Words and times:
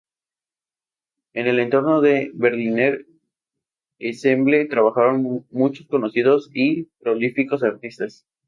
En 1.33 1.45
el 1.45 1.59
entorno 1.59 2.01
del 2.01 2.31
Berliner 2.33 3.05
Ensemble 3.99 4.65
trabajaron 4.65 5.45
muchos 5.51 5.85
conocidos 5.85 6.49
y 6.55 6.85
prolíficos 7.03 7.61
artistas. 7.61 8.25